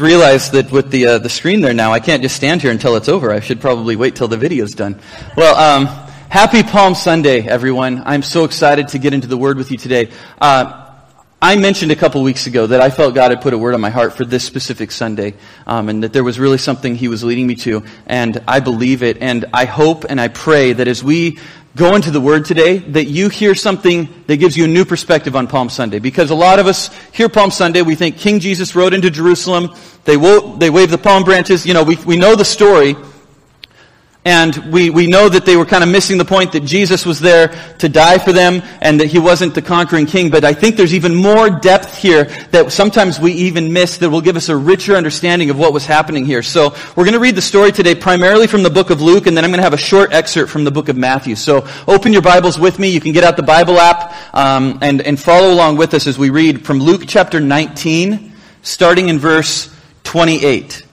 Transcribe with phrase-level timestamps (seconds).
[0.00, 2.96] realize that with the uh, the screen there now, I can't just stand here until
[2.96, 3.32] it's over.
[3.32, 5.00] I should probably wait till the video's done.
[5.36, 5.86] Well, um,
[6.28, 8.02] happy Palm Sunday, everyone!
[8.04, 10.10] I'm so excited to get into the Word with you today.
[10.40, 10.88] Uh,
[11.42, 13.80] I mentioned a couple weeks ago that I felt God had put a word on
[13.80, 15.32] my heart for this specific Sunday,
[15.66, 19.02] um, and that there was really something He was leading me to, and I believe
[19.02, 21.38] it, and I hope and I pray that as we
[21.76, 25.36] go into the Word today, that you hear something that gives you a new perspective
[25.36, 25.98] on Palm Sunday.
[25.98, 29.74] Because a lot of us hear Palm Sunday, we think King Jesus rode into Jerusalem,
[30.04, 32.96] they, wo- they waved the palm branches, you know, we, we know the story,
[34.24, 37.20] and we, we know that they were kind of missing the point that Jesus was
[37.20, 40.28] there to die for them and that he wasn't the conquering king.
[40.28, 44.20] But I think there's even more depth here that sometimes we even miss that will
[44.20, 46.42] give us a richer understanding of what was happening here.
[46.42, 49.34] So we're going to read the story today primarily from the book of Luke and
[49.34, 51.34] then I'm going to have a short excerpt from the book of Matthew.
[51.34, 52.88] So open your Bibles with me.
[52.88, 56.18] You can get out the Bible app um, and, and follow along with us as
[56.18, 59.74] we read from Luke chapter 19 starting in verse
[60.04, 60.89] 28.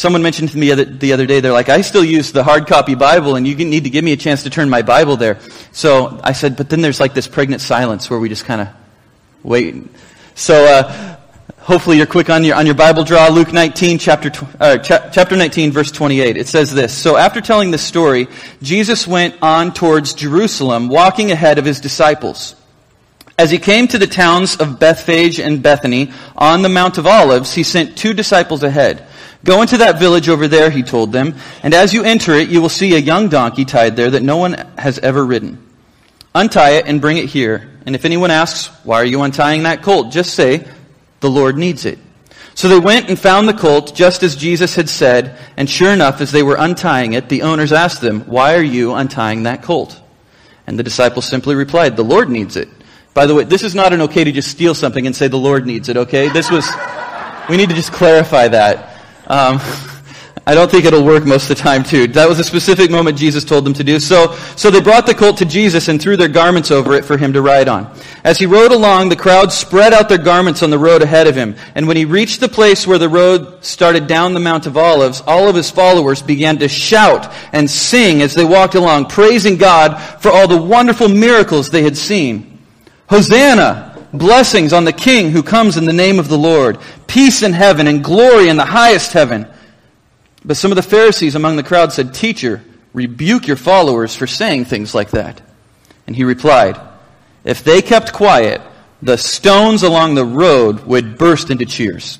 [0.00, 2.94] Someone mentioned to me the other day, they're like, I still use the hard copy
[2.94, 5.38] Bible and you need to give me a chance to turn my Bible there.
[5.72, 8.68] So I said, but then there's like this pregnant silence where we just kind of
[9.42, 9.74] wait.
[10.34, 11.18] So, uh,
[11.58, 13.28] hopefully you're quick on your, on your Bible draw.
[13.28, 16.38] Luke 19, chapter, uh, cha- chapter 19, verse 28.
[16.38, 16.96] It says this.
[16.96, 18.26] So after telling this story,
[18.62, 22.56] Jesus went on towards Jerusalem, walking ahead of his disciples.
[23.36, 27.52] As he came to the towns of Bethphage and Bethany on the Mount of Olives,
[27.52, 29.06] he sent two disciples ahead.
[29.44, 32.60] Go into that village over there, he told them, and as you enter it, you
[32.60, 35.66] will see a young donkey tied there that no one has ever ridden.
[36.34, 37.70] Untie it and bring it here.
[37.86, 40.12] And if anyone asks, why are you untying that colt?
[40.12, 40.68] Just say,
[41.20, 41.98] the Lord needs it.
[42.54, 46.20] So they went and found the colt just as Jesus had said, and sure enough,
[46.20, 49.98] as they were untying it, the owners asked them, why are you untying that colt?
[50.66, 52.68] And the disciples simply replied, the Lord needs it.
[53.14, 55.38] By the way, this is not an okay to just steal something and say the
[55.38, 56.28] Lord needs it, okay?
[56.28, 56.68] This was,
[57.48, 58.89] we need to just clarify that.
[59.30, 59.60] Um,
[60.44, 62.08] I don't think it'll work most of the time too.
[62.08, 64.00] That was a specific moment Jesus told them to do.
[64.00, 67.16] So, so they brought the colt to Jesus and threw their garments over it for
[67.16, 67.96] him to ride on.
[68.24, 71.36] As he rode along, the crowd spread out their garments on the road ahead of
[71.36, 71.54] him.
[71.76, 75.22] And when he reached the place where the road started down the Mount of Olives,
[75.28, 79.96] all of his followers began to shout and sing as they walked along, praising God
[80.20, 82.58] for all the wonderful miracles they had seen.
[83.08, 83.89] Hosanna!
[84.12, 86.78] Blessings on the King who comes in the name of the Lord.
[87.06, 89.46] Peace in heaven and glory in the highest heaven.
[90.44, 92.62] But some of the Pharisees among the crowd said, Teacher,
[92.92, 95.40] rebuke your followers for saying things like that.
[96.06, 96.80] And he replied,
[97.44, 98.60] If they kept quiet,
[99.02, 102.18] the stones along the road would burst into cheers.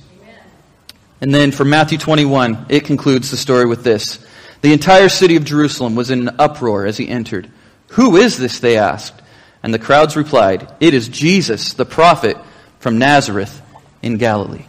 [1.21, 4.25] And then for Matthew 21, it concludes the story with this.
[4.63, 7.51] The entire city of Jerusalem was in an uproar as he entered.
[7.89, 8.61] Who is this?
[8.61, 9.20] They asked.
[9.63, 12.37] And the crowds replied, It is Jesus, the prophet
[12.79, 13.61] from Nazareth
[14.03, 14.65] in Galilee.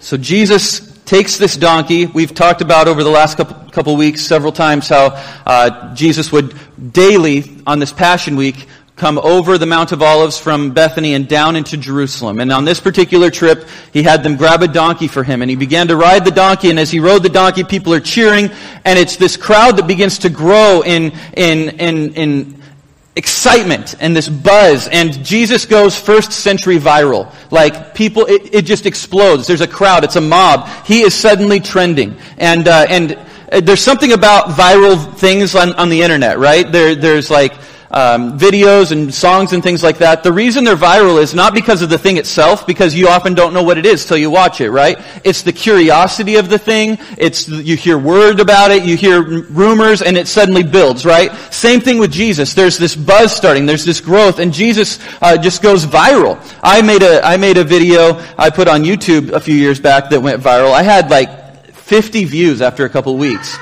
[0.00, 2.06] So Jesus takes this donkey.
[2.06, 6.54] We've talked about over the last couple, couple weeks several times how uh, Jesus would
[6.92, 8.66] daily on this Passion Week
[8.96, 12.38] come over the Mount of Olives from Bethany and down into Jerusalem.
[12.38, 15.56] And on this particular trip, he had them grab a donkey for him and he
[15.56, 16.70] began to ride the donkey.
[16.70, 18.50] And as he rode the donkey, people are cheering
[18.84, 22.62] and it's this crowd that begins to grow in, in, in, in
[23.16, 27.32] excitement and this buzz and Jesus goes first century viral.
[27.50, 29.46] Like people, it, it just explodes.
[29.46, 30.04] There's a crowd.
[30.04, 30.68] It's a mob.
[30.84, 32.16] He is suddenly trending.
[32.38, 33.12] And, uh, and
[33.52, 36.70] uh, there's something about viral things on, on the internet, right?
[36.70, 37.54] There, there's like,
[37.94, 40.24] um, videos and songs and things like that.
[40.24, 43.54] The reason they're viral is not because of the thing itself, because you often don't
[43.54, 44.98] know what it is till you watch it, right?
[45.22, 46.98] It's the curiosity of the thing.
[47.16, 51.30] It's you hear word about it, you hear rumors, and it suddenly builds, right?
[51.54, 52.52] Same thing with Jesus.
[52.52, 56.36] There's this buzz starting, there's this growth, and Jesus uh, just goes viral.
[56.64, 60.10] I made a I made a video I put on YouTube a few years back
[60.10, 60.72] that went viral.
[60.72, 63.56] I had like 50 views after a couple weeks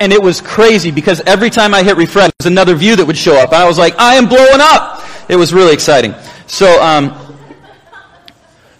[0.00, 3.04] and it was crazy because every time I hit refresh, there was another view that
[3.06, 3.52] would show up.
[3.52, 5.02] I was like, I am blowing up.
[5.28, 6.14] It was really exciting.
[6.46, 7.25] So, um,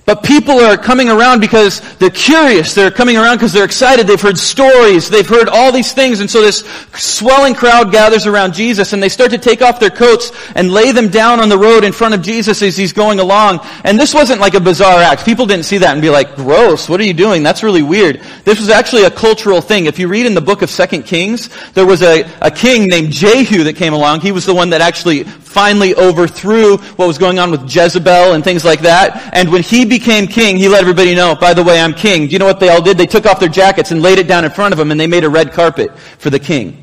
[0.06, 2.74] but people are coming around because they're curious.
[2.74, 4.06] They're coming around because they're excited.
[4.06, 5.10] They've heard stories.
[5.10, 6.20] They've heard all these things.
[6.20, 6.60] And so this
[6.94, 10.92] swelling crowd gathers around Jesus and they start to take off their coats and lay
[10.92, 13.58] them down on the road in front of Jesus as he's going along.
[13.82, 15.24] And this wasn't like a bizarre act.
[15.24, 17.42] People didn't see that and be like, gross, what are you doing?
[17.42, 18.22] That's really weird.
[18.44, 19.86] This was actually a cultural thing.
[19.86, 23.10] If you read in the book of Second Kings, there was a, a king named
[23.10, 24.20] Jehu that came along.
[24.20, 25.24] He was the one that actually
[25.56, 29.30] finally overthrew what was going on with Jezebel and things like that.
[29.32, 32.26] And when he became king, he let everybody know, by the way, I'm king.
[32.26, 32.98] Do you know what they all did?
[32.98, 35.06] They took off their jackets and laid it down in front of him and they
[35.06, 36.82] made a red carpet for the king.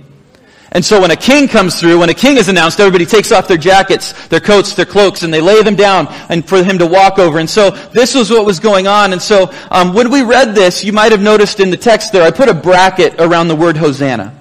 [0.71, 3.47] And so when a king comes through, when a king is announced, everybody takes off
[3.47, 6.87] their jackets, their coats, their cloaks, and they lay them down and for him to
[6.87, 7.37] walk over.
[7.37, 9.13] And so this was what was going on.
[9.13, 12.23] And so um, when we read this, you might have noticed in the text there,
[12.23, 14.35] I put a bracket around the word Hosanna.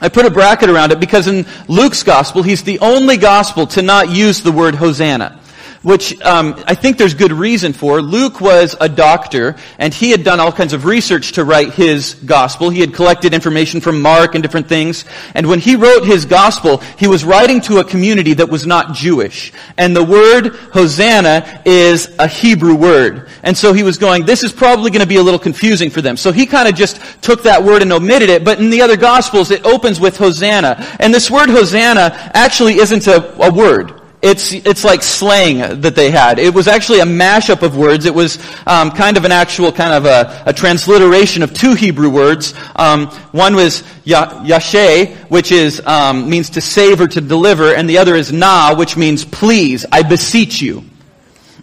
[0.00, 3.82] I put a bracket around it because in Luke's gospel, he's the only gospel to
[3.82, 5.39] not use the word Hosanna
[5.82, 8.02] which um, I think there's good reason for.
[8.02, 12.14] Luke was a doctor, and he had done all kinds of research to write his
[12.14, 12.68] gospel.
[12.68, 15.06] He had collected information from Mark and different things.
[15.34, 18.92] And when he wrote his gospel, he was writing to a community that was not
[18.94, 19.52] Jewish.
[19.78, 23.28] And the word Hosanna is a Hebrew word.
[23.42, 26.02] And so he was going, this is probably going to be a little confusing for
[26.02, 26.18] them.
[26.18, 28.44] So he kind of just took that word and omitted it.
[28.44, 30.84] But in the other gospels, it opens with Hosanna.
[31.00, 33.99] And this word Hosanna actually isn't a, a word.
[34.22, 36.38] It's, it's like slang that they had.
[36.38, 38.04] It was actually a mashup of words.
[38.04, 42.10] It was um, kind of an actual kind of a, a transliteration of two Hebrew
[42.10, 42.52] words.
[42.76, 47.96] Um, one was yashe, which is um, means to save or to deliver, and the
[47.96, 50.84] other is na, which means please, I beseech you.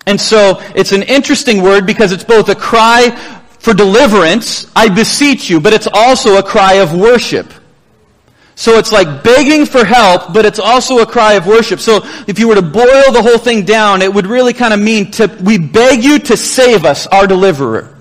[0.07, 3.09] And so it's an interesting word because it's both a cry
[3.59, 7.51] for deliverance, I beseech you, but it's also a cry of worship.
[8.57, 11.79] So it's like begging for help, but it's also a cry of worship.
[11.79, 14.79] So if you were to boil the whole thing down, it would really kind of
[14.79, 17.95] mean to, we beg you to save us, our deliverer.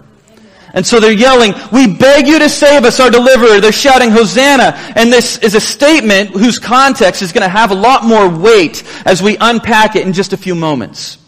[0.73, 3.61] And so they're yelling, we beg you to save us, our deliverer.
[3.61, 4.73] They're shouting, Hosanna.
[4.97, 8.83] And this is a statement whose context is going to have a lot more weight
[9.05, 11.19] as we unpack it in just a few moments.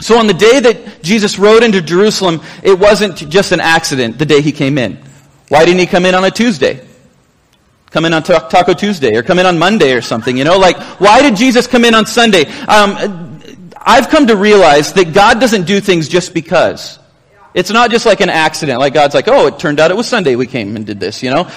[0.00, 4.26] So on the day that Jesus rode into Jerusalem, it wasn't just an accident the
[4.26, 4.98] day he came in.
[5.48, 6.87] Why didn't he come in on a Tuesday?
[7.90, 10.58] Come in on Taco Tuesday or come in on Monday or something, you know?
[10.58, 12.44] Like, why did Jesus come in on Sunday?
[12.66, 13.40] Um,
[13.80, 16.98] I've come to realize that God doesn't do things just because.
[17.54, 20.06] It's not just like an accident, like God's like, oh, it turned out it was
[20.06, 21.50] Sunday we came and did this, you know?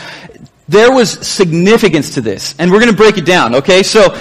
[0.69, 3.83] There was significance to this, and we're gonna break it down, okay?
[3.83, 4.17] So,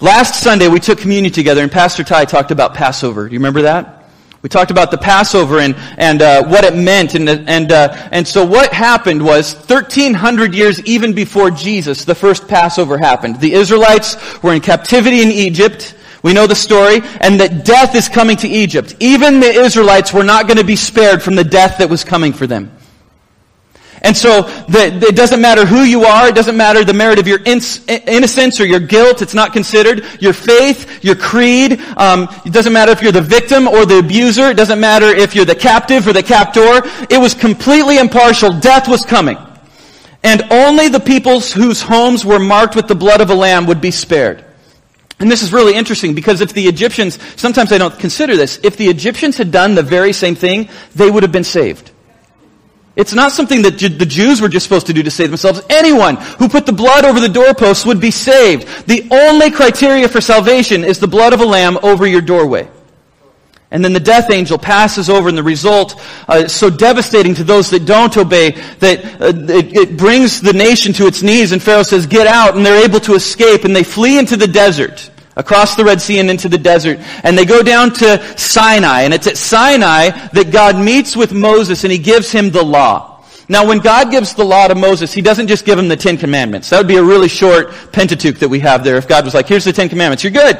[0.00, 3.28] last Sunday we took communion together and Pastor Ty talked about Passover.
[3.28, 3.99] Do you remember that?
[4.42, 7.14] We talked about the Passover and, and uh, what it meant.
[7.14, 12.48] And, and, uh, and so what happened was 1,300 years even before Jesus, the first
[12.48, 13.38] Passover happened.
[13.38, 15.94] The Israelites were in captivity in Egypt.
[16.22, 17.02] We know the story.
[17.20, 18.96] And that death is coming to Egypt.
[18.98, 22.32] Even the Israelites were not going to be spared from the death that was coming
[22.32, 22.74] for them.
[24.02, 26.28] And so the, it doesn't matter who you are.
[26.28, 29.20] It doesn't matter the merit of your innocence or your guilt.
[29.20, 30.04] It's not considered.
[30.20, 31.80] Your faith, your creed.
[31.96, 34.50] Um, it doesn't matter if you're the victim or the abuser.
[34.50, 36.82] It doesn't matter if you're the captive or the captor.
[37.10, 38.58] It was completely impartial.
[38.58, 39.36] Death was coming.
[40.22, 43.80] And only the people whose homes were marked with the blood of a lamb would
[43.80, 44.44] be spared.
[45.18, 48.78] And this is really interesting because if the Egyptians, sometimes I don't consider this, if
[48.78, 51.90] the Egyptians had done the very same thing, they would have been saved.
[53.00, 55.62] It's not something that the Jews were just supposed to do to save themselves.
[55.70, 58.86] Anyone who put the blood over the doorposts would be saved.
[58.86, 62.68] The only criteria for salvation is the blood of a lamb over your doorway.
[63.70, 67.44] And then the death angel passes over and the result uh, is so devastating to
[67.44, 71.62] those that don't obey that uh, it, it brings the nation to its knees and
[71.62, 75.10] Pharaoh says, get out and they're able to escape and they flee into the desert
[75.40, 76.98] across the Red Sea and into the desert.
[77.24, 79.02] And they go down to Sinai.
[79.02, 83.24] And it's at Sinai that God meets with Moses and he gives him the law.
[83.48, 86.16] Now, when God gives the law to Moses, he doesn't just give him the Ten
[86.16, 86.70] Commandments.
[86.70, 89.48] That would be a really short Pentateuch that we have there if God was like,
[89.48, 90.56] here's the Ten Commandments, you're good.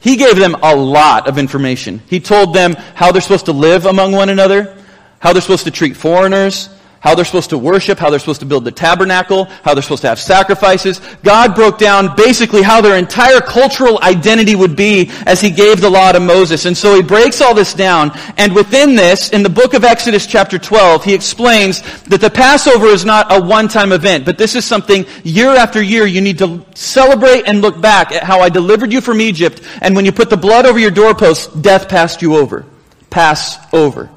[0.00, 2.02] He gave them a lot of information.
[2.06, 4.76] He told them how they're supposed to live among one another,
[5.20, 6.68] how they're supposed to treat foreigners,
[7.00, 10.02] how they're supposed to worship, how they're supposed to build the tabernacle, how they're supposed
[10.02, 11.00] to have sacrifices.
[11.22, 15.90] God broke down basically how their entire cultural identity would be as he gave the
[15.90, 16.64] law to Moses.
[16.64, 18.10] And so he breaks all this down.
[18.36, 22.86] And within this, in the book of Exodus chapter 12, he explains that the Passover
[22.86, 26.64] is not a one-time event, but this is something year after year you need to
[26.74, 29.62] celebrate and look back at how I delivered you from Egypt.
[29.80, 32.64] And when you put the blood over your doorposts, death passed you over.
[33.10, 34.10] Pass over.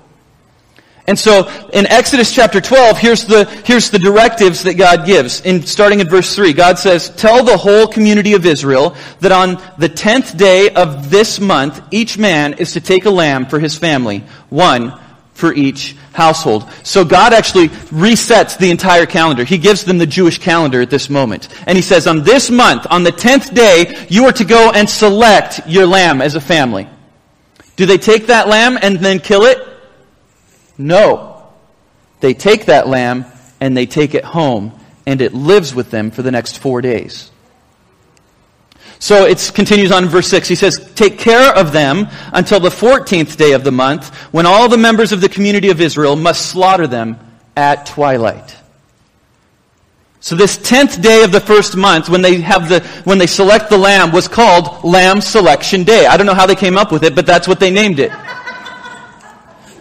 [1.12, 5.42] And so in Exodus chapter 12, here's the, here's the directives that God gives.
[5.42, 9.62] In, starting in verse 3, God says, Tell the whole community of Israel that on
[9.78, 13.78] the tenth day of this month, each man is to take a lamb for his
[13.78, 14.98] family, one
[15.34, 16.72] for each household.
[16.84, 19.44] So God actually resets the entire calendar.
[19.44, 21.50] He gives them the Jewish calendar at this moment.
[21.68, 24.90] And he says, on this month, on the tenth day, you are to go and
[24.90, 26.88] select your lamb as a family.
[27.76, 29.71] Do they take that lamb and then kill it?
[30.82, 31.44] No.
[32.20, 33.26] They take that lamb
[33.60, 34.74] and they take it home
[35.06, 37.32] and it lives with them for the next four days.
[39.00, 40.48] So it continues on in verse 6.
[40.48, 44.70] He says, Take care of them until the 14th day of the month, when all
[44.70, 47.18] the members of the community of Israel must slaughter them
[47.58, 48.56] at twilight.
[50.20, 53.72] So this tenth day of the first month, when they have the, when they select
[53.72, 56.06] the lamb, was called Lamb Selection Day.
[56.06, 58.12] I don't know how they came up with it, but that's what they named it.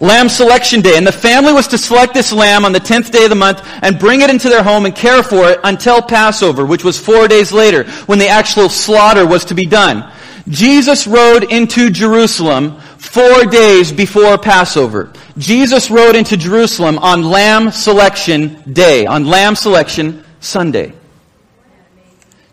[0.00, 0.96] Lamb Selection Day.
[0.96, 3.62] And the family was to select this lamb on the tenth day of the month
[3.82, 7.28] and bring it into their home and care for it until Passover, which was four
[7.28, 10.10] days later, when the actual slaughter was to be done.
[10.48, 15.12] Jesus rode into Jerusalem four days before Passover.
[15.38, 20.94] Jesus rode into Jerusalem on Lamb Selection Day, on Lamb Selection Sunday.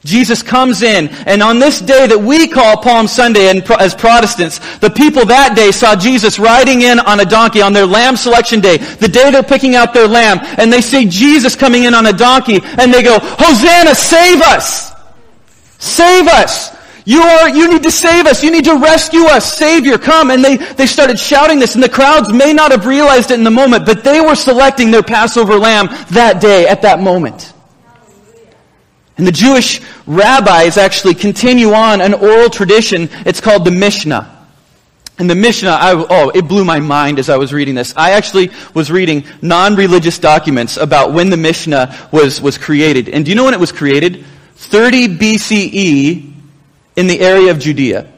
[0.07, 4.59] Jesus comes in, and on this day that we call Palm Sunday and as Protestants,
[4.77, 8.61] the people that day saw Jesus riding in on a donkey on their lamb selection
[8.61, 12.05] day, the day they're picking out their lamb, and they see Jesus coming in on
[12.05, 14.93] a donkey, and they go, Hosanna, save us!
[15.77, 16.75] Save us!
[17.03, 18.43] You are, you need to save us.
[18.43, 19.57] You need to rescue us.
[19.57, 20.29] Savior, come.
[20.29, 23.45] And they, they started shouting this and the crowds may not have realized it in
[23.45, 27.53] the moment, but they were selecting their Passover lamb that day at that moment.
[29.17, 33.09] And the Jewish rabbis actually continue on an oral tradition.
[33.25, 34.33] It's called the Mishnah.
[35.19, 37.93] And the Mishnah, I, oh, it blew my mind as I was reading this.
[37.97, 43.09] I actually was reading non-religious documents about when the Mishnah was, was created.
[43.09, 44.23] And do you know when it was created?
[44.55, 46.33] 30 BCE
[46.95, 48.11] in the area of Judea.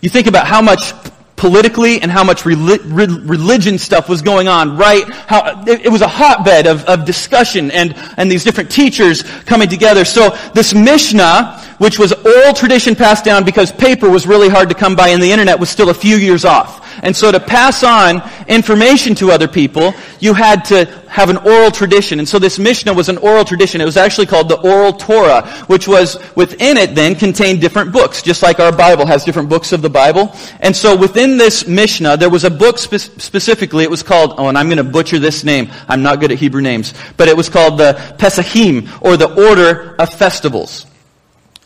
[0.00, 0.92] You think about how much
[1.40, 5.08] politically and how much religion stuff was going on, right?
[5.08, 9.66] How, it, it was a hotbed of, of discussion and, and these different teachers coming
[9.66, 10.04] together.
[10.04, 14.74] So this Mishnah, which was oral tradition passed down because paper was really hard to
[14.74, 16.86] come by and the internet was still a few years off.
[17.02, 21.70] And so to pass on information to other people, you had to have an oral
[21.70, 22.18] tradition.
[22.18, 23.80] And so this Mishnah was an oral tradition.
[23.80, 28.20] It was actually called the Oral Torah, which was within it then contained different books,
[28.20, 30.36] just like our Bible has different books of the Bible.
[30.60, 34.48] And so within this Mishnah, there was a book spe- specifically, it was called, oh,
[34.48, 35.70] and I'm going to butcher this name.
[35.88, 36.92] I'm not good at Hebrew names.
[37.16, 40.84] But it was called the Pesachim, or the Order of Festivals.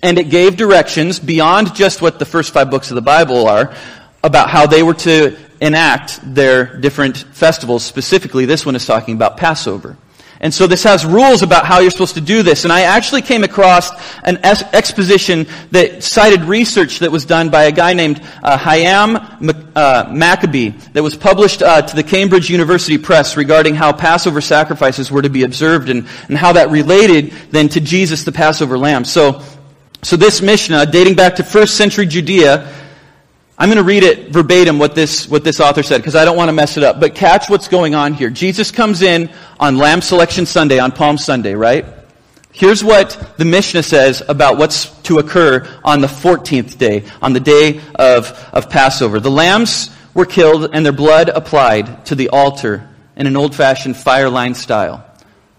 [0.05, 3.75] And it gave directions beyond just what the first five books of the Bible are,
[4.23, 7.85] about how they were to enact their different festivals.
[7.85, 9.97] Specifically, this one is talking about Passover.
[10.41, 12.65] And so this has rules about how you're supposed to do this.
[12.65, 13.91] And I actually came across
[14.25, 19.17] an exposition that cited research that was done by a guy named uh, Hyam
[19.75, 25.11] uh, Maccoby that was published uh, to the Cambridge University Press regarding how Passover sacrifices
[25.11, 29.07] were to be observed and, and how that related then to Jesus, the Passover lamb.
[29.07, 29.43] So,
[30.05, 32.71] so this Mishnah, dating back to first century Judea,
[33.57, 36.37] I'm going to read it verbatim what this, what this author said because I don't
[36.37, 37.01] want to mess it up.
[37.01, 38.29] But catch what's going on here.
[38.29, 41.87] Jesus comes in on Lamb Selection Sunday, on Palm Sunday, right?
[42.53, 47.41] Here's what the Mishnah says about what's to occur on the 14th day, on the
[47.41, 49.21] day of, of Passover.
[49.21, 54.29] The lambs were killed and their blood applied to the altar in an old-fashioned fire
[54.29, 55.05] line style.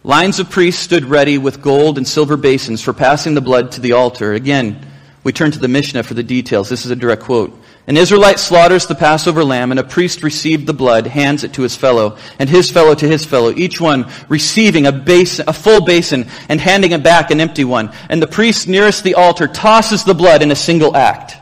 [0.05, 3.81] Lines of priests stood ready with gold and silver basins for passing the blood to
[3.81, 4.33] the altar.
[4.33, 4.85] Again,
[5.23, 6.69] we turn to the Mishnah for the details.
[6.69, 7.59] This is a direct quote.
[7.87, 11.63] An Israelite slaughters the Passover lamb, and a priest received the blood, hands it to
[11.63, 15.83] his fellow, and his fellow to his fellow, each one receiving a, basin, a full
[15.83, 17.91] basin and handing it back an empty one.
[18.07, 21.35] And the priest nearest the altar tosses the blood in a single act.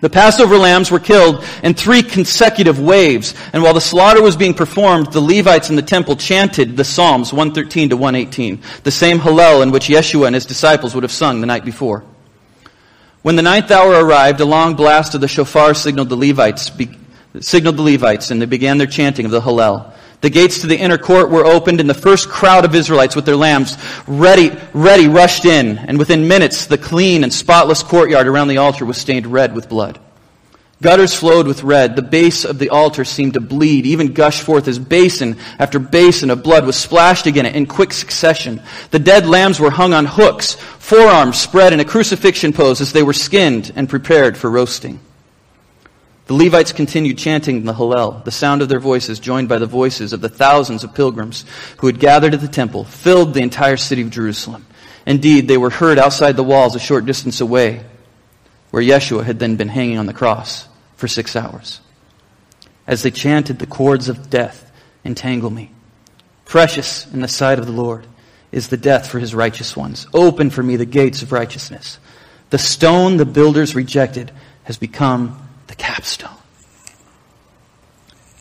[0.00, 4.54] The Passover lambs were killed in three consecutive waves, and while the slaughter was being
[4.54, 9.62] performed, the Levites in the temple chanted the Psalms 113 to 118, the same Hallel
[9.62, 12.02] in which Yeshua and his disciples would have sung the night before.
[13.22, 16.90] When the ninth hour arrived, a long blast of the shofar signaled the Levites, be,
[17.40, 19.92] signaled the Levites, and they began their chanting of the Hallel.
[20.20, 23.24] The gates to the inner court were opened, and the first crowd of Israelites with
[23.24, 28.48] their lambs ready, ready rushed in, and within minutes the clean and spotless courtyard around
[28.48, 29.98] the altar was stained red with blood.
[30.82, 31.94] Gutters flowed with red.
[31.94, 36.30] The base of the altar seemed to bleed, even gush forth as basin after basin
[36.30, 38.62] of blood was splashed again in quick succession.
[38.90, 43.02] The dead lambs were hung on hooks, forearms spread in a crucifixion pose as they
[43.02, 45.00] were skinned and prepared for roasting.
[46.30, 48.22] The Levites continued chanting the Hallel.
[48.22, 51.44] The sound of their voices, joined by the voices of the thousands of pilgrims
[51.78, 54.64] who had gathered at the temple, filled the entire city of Jerusalem.
[55.04, 57.84] Indeed, they were heard outside the walls a short distance away,
[58.70, 61.80] where Yeshua had then been hanging on the cross for six hours.
[62.86, 64.70] As they chanted, the cords of death
[65.04, 65.72] entangle me.
[66.44, 68.06] Precious in the sight of the Lord
[68.52, 70.06] is the death for his righteous ones.
[70.14, 71.98] Open for me the gates of righteousness.
[72.50, 74.30] The stone the builders rejected
[74.62, 76.36] has become the capstone.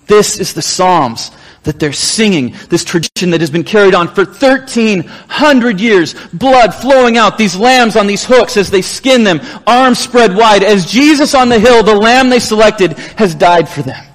[0.08, 1.32] This is the Psalms
[1.64, 7.18] that they're singing, this tradition that has been carried on for 1300 years, blood flowing
[7.18, 11.36] out, these lambs on these hooks as they skin them, arms spread wide, as Jesus
[11.36, 14.09] on the hill, the lamb they selected, has died for them.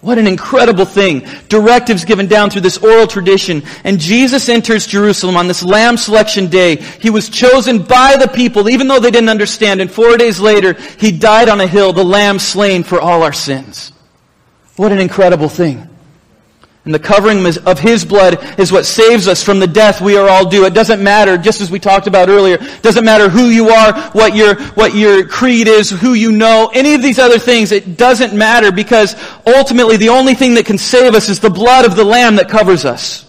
[0.00, 1.26] What an incredible thing.
[1.48, 3.62] Directives given down through this oral tradition.
[3.82, 6.76] And Jesus enters Jerusalem on this lamb selection day.
[6.76, 9.80] He was chosen by the people, even though they didn't understand.
[9.80, 13.32] And four days later, he died on a hill, the lamb slain for all our
[13.32, 13.90] sins.
[14.76, 15.88] What an incredible thing.
[16.86, 20.28] And the covering of His blood is what saves us from the death we are
[20.28, 20.64] all due.
[20.66, 24.36] It doesn't matter, just as we talked about earlier, doesn't matter who you are, what
[24.36, 28.34] your, what your creed is, who you know, any of these other things, it doesn't
[28.34, 32.04] matter because ultimately the only thing that can save us is the blood of the
[32.04, 33.24] Lamb that covers us.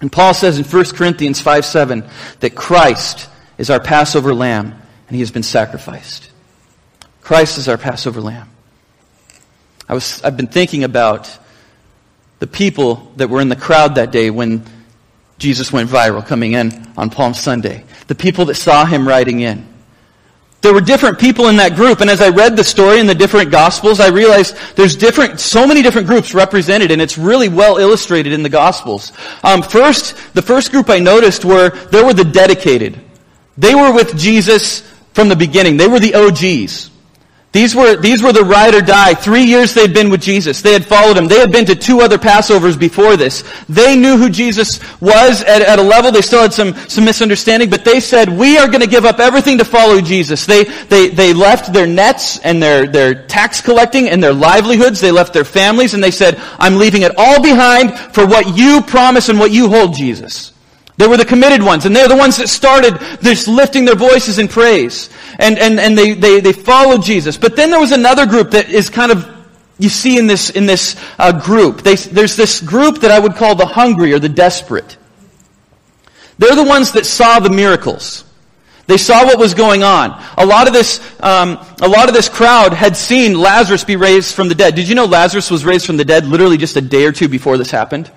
[0.00, 2.08] And Paul says in 1 Corinthians 5 7
[2.40, 6.30] that Christ is our Passover lamb and he has been sacrificed.
[7.20, 8.48] Christ is our Passover lamb.
[9.86, 11.36] I was, I've been thinking about
[12.38, 14.64] the people that were in the crowd that day when
[15.38, 17.84] Jesus went viral coming in on Palm Sunday.
[18.06, 19.66] The people that saw him riding in.
[20.60, 23.14] There were different people in that group, and as I read the story in the
[23.14, 27.78] different gospels, I realized there's different, so many different groups represented, and it's really well
[27.78, 29.12] illustrated in the gospels.
[29.44, 33.00] Um, first, the first group I noticed were, there were the dedicated.
[33.56, 34.80] They were with Jesus
[35.14, 35.76] from the beginning.
[35.76, 36.90] They were the OGs.
[37.50, 39.14] These were, these were the ride or die.
[39.14, 40.60] Three years they'd been with Jesus.
[40.60, 41.28] They had followed him.
[41.28, 43.42] They had been to two other Passovers before this.
[43.70, 46.12] They knew who Jesus was at, at a level.
[46.12, 49.18] They still had some, some misunderstanding, but they said, we are going to give up
[49.18, 50.44] everything to follow Jesus.
[50.44, 55.00] They, they, they left their nets and their, their tax collecting and their livelihoods.
[55.00, 58.82] They left their families and they said, I'm leaving it all behind for what you
[58.82, 60.52] promise and what you hold, Jesus.
[60.98, 64.40] They were the committed ones, and they're the ones that started just lifting their voices
[64.40, 65.08] in praise.
[65.38, 67.36] And, and, and they, they, they followed Jesus.
[67.36, 69.24] But then there was another group that is kind of,
[69.78, 71.82] you see in this, in this uh, group.
[71.82, 74.96] They, there's this group that I would call the hungry or the desperate.
[76.38, 78.24] They're the ones that saw the miracles.
[78.88, 80.20] They saw what was going on.
[80.36, 84.34] A lot of this, um, a lot of this crowd had seen Lazarus be raised
[84.34, 84.74] from the dead.
[84.74, 87.28] Did you know Lazarus was raised from the dead literally just a day or two
[87.28, 88.10] before this happened?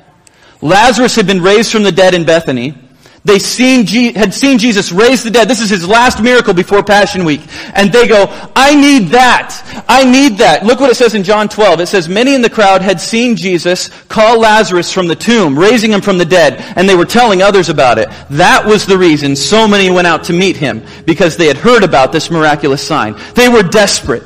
[0.62, 2.76] Lazarus had been raised from the dead in Bethany.
[3.24, 5.48] They seen, had seen Jesus raise the dead.
[5.48, 7.42] This is his last miracle before Passion Week.
[7.76, 9.84] And they go, I need that.
[9.88, 10.66] I need that.
[10.66, 11.82] Look what it says in John 12.
[11.82, 15.92] It says, many in the crowd had seen Jesus call Lazarus from the tomb, raising
[15.92, 18.10] him from the dead, and they were telling others about it.
[18.32, 21.84] That was the reason so many went out to meet him, because they had heard
[21.84, 23.16] about this miraculous sign.
[23.36, 24.24] They were desperate.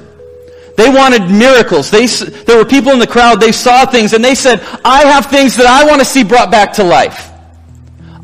[0.78, 1.90] They wanted miracles.
[1.90, 5.28] They, there were people in the crowd, they saw things, and they said, I have
[5.28, 7.32] things that I want to see brought back to life.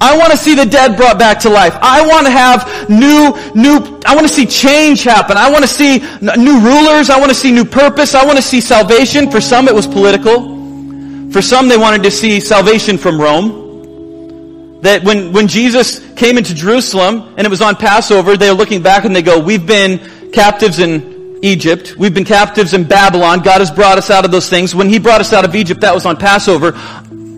[0.02, 1.78] I want to see the dead brought back to life.
[1.80, 5.38] I want to have new, new, I want to see change happen.
[5.38, 7.12] I want to see new rulers.
[7.12, 8.16] I want to see new purpose.
[8.16, 9.30] I want to see salvation.
[9.30, 11.30] For some, it was political.
[11.32, 14.82] For some, they wanted to see salvation from Rome.
[14.82, 18.82] That when, when Jesus came into Jerusalem and it was on Passover, they were looking
[18.82, 21.96] back and they go, we've been captives in Egypt.
[21.98, 23.42] We've been captives in Babylon.
[23.42, 24.76] God has brought us out of those things.
[24.76, 26.74] When He brought us out of Egypt, that was on Passover.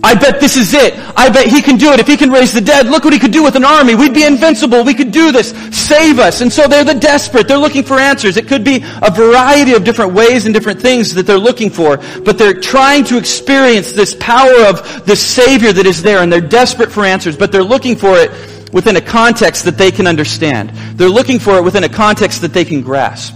[0.06, 0.94] I bet this is it.
[1.16, 2.00] I bet He can do it.
[2.02, 3.96] If He can raise the dead, look what He could do with an army.
[3.96, 4.84] We'd be invincible.
[4.84, 5.52] We could do this.
[5.72, 6.42] Save us.
[6.42, 7.48] And so they're the desperate.
[7.48, 8.36] They're looking for answers.
[8.36, 11.98] It could be a variety of different ways and different things that they're looking for.
[12.26, 16.20] But they're trying to experience this power of the Savior that is there.
[16.20, 17.38] And they're desperate for answers.
[17.38, 18.32] But they're looking for it
[18.74, 20.72] within a context that they can understand.
[20.98, 23.36] They're looking for it within a context that they can grasp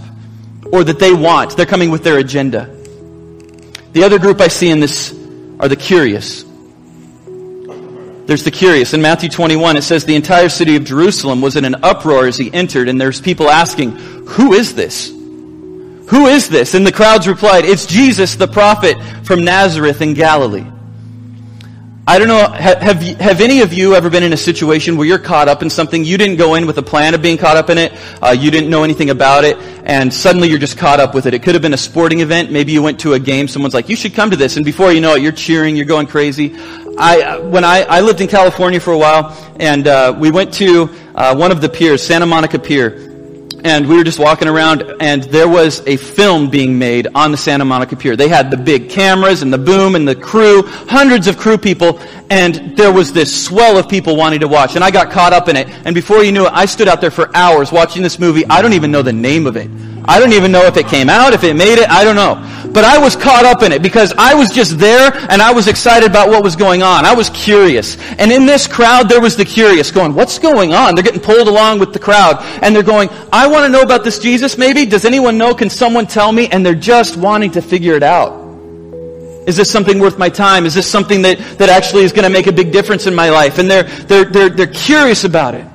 [0.72, 1.56] or that they want.
[1.56, 2.74] They're coming with their agenda.
[3.92, 5.12] The other group I see in this
[5.60, 6.44] are the curious.
[8.26, 8.92] There's the curious.
[8.92, 12.36] In Matthew 21, it says the entire city of Jerusalem was in an uproar as
[12.36, 15.08] he entered, and there's people asking, Who is this?
[15.08, 16.74] Who is this?
[16.74, 20.66] And the crowds replied, It's Jesus, the prophet from Nazareth in Galilee.
[22.08, 25.18] I don't know, have, have, any of you ever been in a situation where you're
[25.18, 27.68] caught up in something, you didn't go in with a plan of being caught up
[27.68, 27.92] in it,
[28.22, 31.34] uh, you didn't know anything about it, and suddenly you're just caught up with it.
[31.34, 33.90] It could have been a sporting event, maybe you went to a game, someone's like,
[33.90, 36.56] you should come to this, and before you know it, you're cheering, you're going crazy.
[36.98, 40.88] I, when I, I lived in California for a while, and uh, we went to
[41.14, 43.07] uh, one of the piers, Santa Monica Pier,
[43.64, 47.36] and we were just walking around and there was a film being made on the
[47.36, 48.16] Santa Monica Pier.
[48.16, 52.00] They had the big cameras and the boom and the crew, hundreds of crew people,
[52.30, 54.74] and there was this swell of people wanting to watch.
[54.74, 55.68] And I got caught up in it.
[55.84, 58.44] And before you knew it, I stood out there for hours watching this movie.
[58.46, 59.68] I don't even know the name of it.
[60.08, 62.42] I don't even know if it came out, if it made it, I don't know.
[62.72, 65.68] But I was caught up in it because I was just there and I was
[65.68, 67.04] excited about what was going on.
[67.04, 67.98] I was curious.
[68.18, 70.94] And in this crowd, there was the curious going, what's going on?
[70.94, 74.02] They're getting pulled along with the crowd and they're going, I want to know about
[74.02, 74.86] this Jesus maybe.
[74.86, 75.54] Does anyone know?
[75.54, 76.48] Can someone tell me?
[76.48, 78.32] And they're just wanting to figure it out.
[79.46, 80.64] Is this something worth my time?
[80.64, 83.28] Is this something that, that actually is going to make a big difference in my
[83.28, 83.58] life?
[83.58, 85.66] And they're, they're, they're, they're curious about it.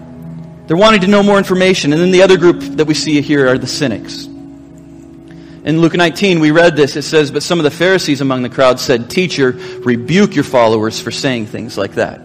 [0.74, 1.94] They're wanting to know more information.
[1.94, 4.26] And then the other group that we see here are the cynics.
[4.26, 6.96] In Luke 19, we read this.
[6.96, 11.00] It says, But some of the Pharisees among the crowd said, Teacher, rebuke your followers
[11.00, 12.22] for saying things like that.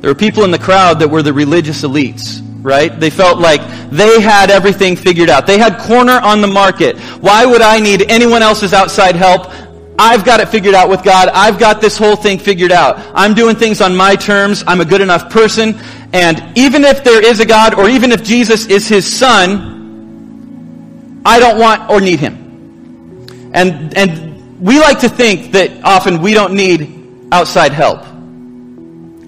[0.00, 2.98] There were people in the crowd that were the religious elites, right?
[2.98, 5.46] They felt like they had everything figured out.
[5.46, 6.98] They had corner on the market.
[7.20, 9.52] Why would I need anyone else's outside help?
[9.98, 11.28] I've got it figured out with God.
[11.28, 12.98] I've got this whole thing figured out.
[13.14, 14.64] I'm doing things on my terms.
[14.66, 15.78] I'm a good enough person.
[16.12, 21.38] And even if there is a God, or even if Jesus is his son, I
[21.38, 23.50] don't want or need him.
[23.54, 28.02] And, and we like to think that often we don't need outside help.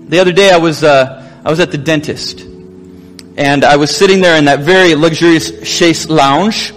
[0.08, 2.40] The other day I was, uh, I was at the dentist.
[2.40, 6.72] And I was sitting there in that very luxurious chaise lounge.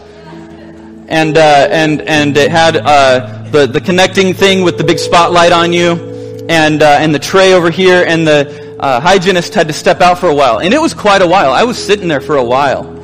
[1.08, 5.52] And, uh, and, and it had, uh, the, the connecting thing with the big spotlight
[5.52, 6.08] on you.
[6.50, 8.04] And, uh, and the tray over here.
[8.08, 10.60] And the, uh, hygienist had to step out for a while.
[10.60, 11.52] And it was quite a while.
[11.52, 13.00] I was sitting there for a while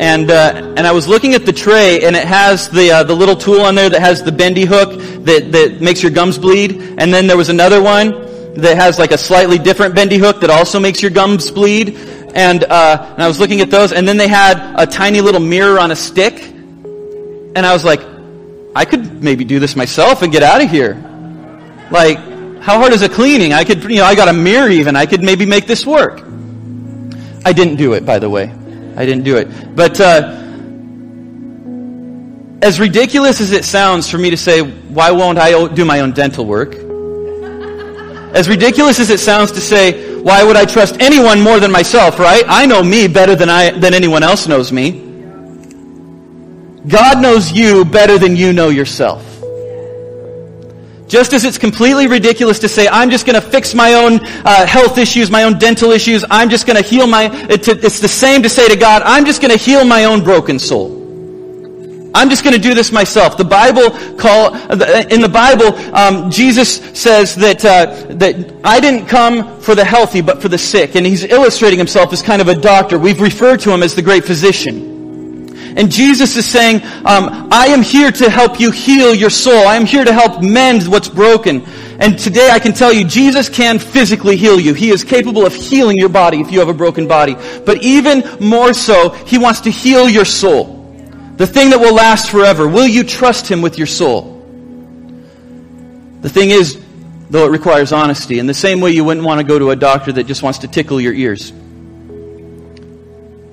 [0.00, 3.14] and uh, and I was looking at the tray, and it has the uh, the
[3.14, 4.90] little tool on there that has the bendy hook
[5.24, 9.10] that that makes your gums bleed, and then there was another one that has like
[9.10, 11.96] a slightly different bendy hook that also makes your gums bleed,
[12.34, 15.40] and uh, and I was looking at those, and then they had a tiny little
[15.40, 18.00] mirror on a stick, and I was like,
[18.74, 20.94] I could maybe do this myself and get out of here,
[21.90, 22.18] like.
[22.60, 23.52] How hard is a cleaning?
[23.54, 24.96] I could, you know, I got a mirror even.
[24.96, 26.22] I could maybe make this work.
[27.44, 28.52] I didn't do it, by the way.
[28.96, 29.48] I didn't do it.
[29.74, 30.36] But uh,
[32.60, 36.12] as ridiculous as it sounds for me to say, why won't I do my own
[36.12, 36.74] dental work?
[38.34, 42.18] As ridiculous as it sounds to say, why would I trust anyone more than myself,
[42.18, 42.44] right?
[42.46, 45.07] I know me better than, I, than anyone else knows me.
[46.86, 49.24] God knows you better than you know yourself.
[51.08, 54.66] Just as it's completely ridiculous to say, I'm just going to fix my own uh,
[54.66, 57.66] health issues, my own dental issues, I'm just going to heal my, it's
[58.00, 60.98] the same to say to God, I'm just going to heal my own broken soul.
[62.14, 63.36] I'm just going to do this myself.
[63.36, 69.60] The Bible call in the Bible, um, Jesus says that uh, that I didn't come
[69.60, 72.54] for the healthy, but for the sick, and he's illustrating himself as kind of a
[72.54, 72.98] doctor.
[72.98, 74.97] We've referred to him as the great physician.
[75.78, 79.64] And Jesus is saying, um, I am here to help you heal your soul.
[79.68, 81.64] I am here to help mend what's broken.
[82.00, 84.74] And today I can tell you, Jesus can physically heal you.
[84.74, 87.36] He is capable of healing your body if you have a broken body.
[87.64, 90.74] But even more so, He wants to heal your soul.
[91.36, 92.66] The thing that will last forever.
[92.66, 94.34] Will you trust Him with your soul?
[96.22, 96.76] The thing is,
[97.30, 99.76] though it requires honesty, in the same way you wouldn't want to go to a
[99.76, 101.52] doctor that just wants to tickle your ears.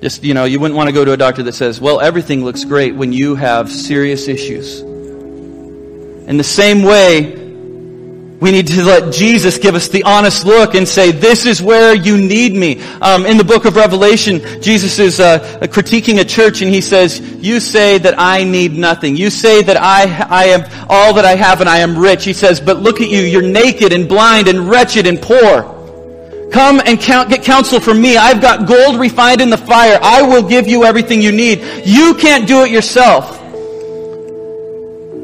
[0.00, 2.44] Just, you know, you wouldn't want to go to a doctor that says, well, everything
[2.44, 4.80] looks great when you have serious issues.
[4.80, 7.46] In the same way,
[8.40, 11.94] we need to let Jesus give us the honest look and say, this is where
[11.94, 12.82] you need me.
[13.00, 17.18] Um, in the book of Revelation, Jesus is uh, critiquing a church and he says,
[17.18, 19.16] you say that I need nothing.
[19.16, 22.24] You say that I, I am all that I have and I am rich.
[22.24, 23.20] He says, but look at you.
[23.20, 25.75] You're naked and blind and wretched and poor.
[26.52, 28.16] Come and count, get counsel from me.
[28.16, 29.98] I've got gold refined in the fire.
[30.00, 31.60] I will give you everything you need.
[31.84, 33.40] You can't do it yourself.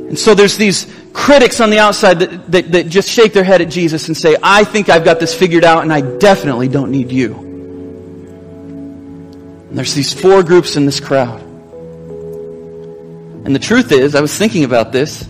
[0.08, 3.60] And so there's these critics on the outside that, that, that just shake their head
[3.62, 6.90] at Jesus and say, I think I've got this figured out and I definitely don't
[6.90, 7.34] need you.
[9.68, 11.40] And there's these four groups in this crowd.
[13.44, 15.26] And the truth is, I was thinking about this.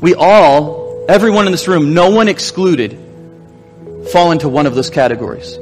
[0.00, 2.98] We all, everyone in this room, no one excluded,
[4.12, 5.58] fall into one of those categories.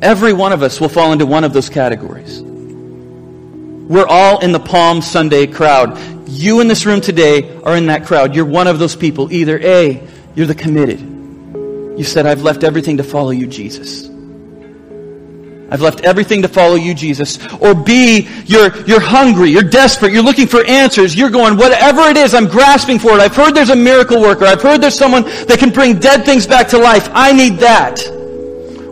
[0.00, 2.40] Every one of us will fall into one of those categories.
[2.40, 5.98] We're all in the Palm Sunday crowd.
[6.28, 8.34] You in this room today are in that crowd.
[8.34, 9.32] You're one of those people.
[9.32, 11.00] Either A, you're the committed.
[11.00, 14.08] You said, I've left everything to follow you, Jesus.
[15.70, 17.38] I've left everything to follow you, Jesus.
[17.60, 22.16] Or B, you're, you're hungry, you're desperate, you're looking for answers, you're going, whatever it
[22.16, 23.20] is, I'm grasping for it.
[23.20, 24.46] I've heard there's a miracle worker.
[24.46, 27.08] I've heard there's someone that can bring dead things back to life.
[27.12, 28.00] I need that.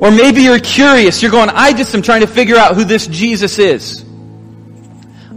[0.00, 3.06] Or maybe you're curious, you're going, I just am trying to figure out who this
[3.06, 4.05] Jesus is.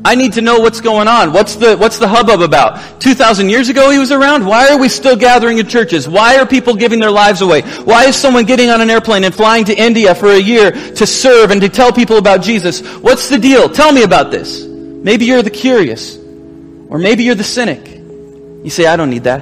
[0.06, 1.34] I need to know what's going on.
[1.34, 3.02] What's the, what's the hubbub about?
[3.02, 4.46] 2,000 years ago he was around?
[4.46, 6.08] Why are we still gathering in churches?
[6.08, 7.62] Why are people giving their lives away?
[7.62, 11.06] Why is someone getting on an airplane and flying to India for a year to
[11.06, 12.82] serve and to tell people about Jesus?
[13.00, 13.68] What's the deal?
[13.68, 14.64] Tell me about this.
[14.64, 16.16] Maybe you're the curious.
[16.16, 17.86] Or maybe you're the cynic.
[17.88, 19.42] You say, I don't need that.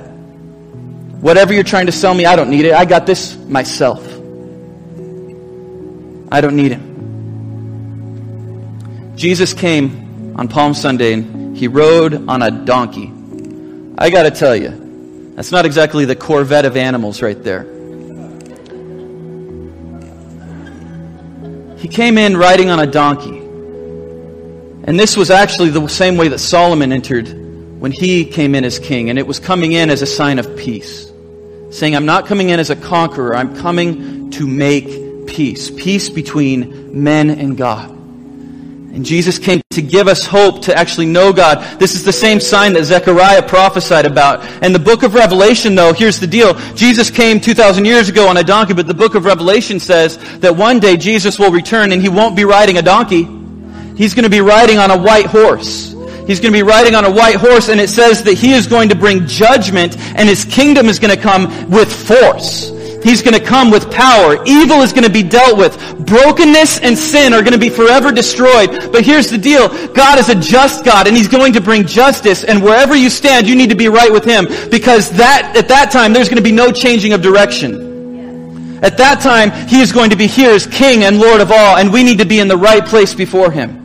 [1.21, 2.73] Whatever you're trying to sell me, I don't need it.
[2.73, 4.03] I got this myself.
[6.31, 6.87] I don't need him.
[9.15, 10.06] Jesus came
[10.37, 13.11] on Palm Sunday and he rode on a donkey.
[13.97, 17.63] I got to tell you, that's not exactly the Corvette of animals right there.
[21.77, 23.37] He came in riding on a donkey.
[24.83, 27.27] And this was actually the same way that Solomon entered
[27.79, 29.09] when he came in as king.
[29.09, 31.11] And it was coming in as a sign of peace.
[31.71, 33.35] Saying, I'm not coming in as a conqueror.
[33.35, 35.69] I'm coming to make peace.
[35.69, 37.96] Peace between men and God.
[38.97, 41.79] And Jesus came to give us hope to actually know God.
[41.79, 44.43] This is the same sign that Zechariah prophesied about.
[44.63, 46.55] And the book of Revelation, though, here's the deal.
[46.73, 50.55] Jesus came 2,000 years ago on a donkey, but the book of Revelation says that
[50.55, 53.27] one day Jesus will return and he won't be riding a donkey.
[53.95, 55.93] He's going to be riding on a white horse.
[56.25, 58.65] He's going to be riding on a white horse and it says that he is
[58.65, 62.71] going to bring judgment and his kingdom is going to come with force.
[63.07, 64.43] He's going to come with power.
[64.45, 65.77] Evil is going to be dealt with.
[66.05, 68.91] Brokenness and sin are going to be forever destroyed.
[68.91, 69.69] But here's the deal.
[69.93, 72.43] God is a just God and He's going to bring justice.
[72.43, 74.47] And wherever you stand, you need to be right with Him.
[74.69, 78.79] Because that, at that time, there's going to be no changing of direction.
[78.83, 81.77] At that time, He is going to be here as King and Lord of all.
[81.77, 83.76] And we need to be in the right place before Him.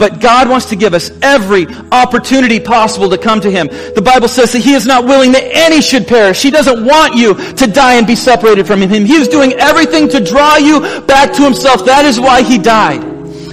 [0.00, 3.66] But God wants to give us every opportunity possible to come to Him.
[3.66, 6.42] The Bible says that He is not willing that any should perish.
[6.42, 9.04] He doesn't want you to die and be separated from Him.
[9.04, 11.84] He is doing everything to draw you back to Himself.
[11.84, 13.04] That is why He died.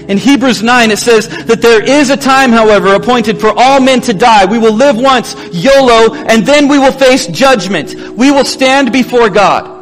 [0.10, 4.00] In Hebrews 9 it says that there is a time, however, appointed for all men
[4.02, 4.46] to die.
[4.46, 7.94] We will live once, YOLO, and then we will face judgment.
[7.94, 9.76] We will stand before God.